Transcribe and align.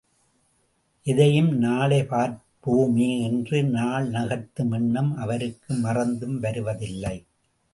எதையும் 1.03 1.51
நாளை 1.57 1.99
பார்ப்போமே 2.01 3.21
என்று 3.21 3.63
நாள் 3.63 4.09
நகர்த்தும் 4.09 4.71
எண்ணம் 4.71 5.15
அவருக்கு 5.15 5.73
மறந்தும் 5.75 6.39
வருவதில்லை. 6.39 7.25